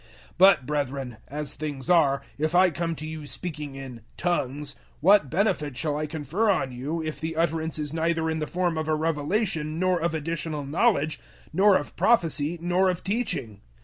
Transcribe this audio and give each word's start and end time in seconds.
014:006 0.01 0.07
But, 0.39 0.65
brethren, 0.65 1.17
as 1.27 1.53
things 1.53 1.87
are, 1.87 2.23
if 2.39 2.55
I 2.55 2.71
come 2.71 2.95
to 2.95 3.05
you 3.05 3.27
speaking 3.27 3.75
in 3.75 4.01
`tongues,' 4.17 4.73
what 4.99 5.29
benefit 5.29 5.77
shall 5.77 5.95
I 5.95 6.07
confer 6.07 6.49
on 6.49 6.71
you, 6.71 7.03
if 7.03 7.19
the 7.19 7.35
utterance 7.35 7.77
is 7.77 7.93
neither 7.93 8.27
in 8.27 8.39
the 8.39 8.47
form 8.47 8.79
of 8.79 8.87
a 8.87 8.95
revelation 8.95 9.77
nor 9.77 10.01
of 10.01 10.15
additional 10.15 10.65
knowledge 10.65 11.19
nor 11.53 11.77
of 11.77 11.95
prophecy 11.95 12.57
nor 12.59 12.89
of 12.89 13.03
teaching? 13.03 13.61